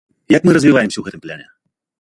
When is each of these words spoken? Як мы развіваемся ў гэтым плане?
Як 0.35 0.41
мы 0.47 0.55
развіваемся 0.57 0.93
ў 0.99 1.05
гэтым 1.09 1.21
плане? 1.27 1.45